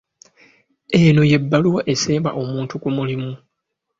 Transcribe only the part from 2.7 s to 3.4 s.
ku mulimu.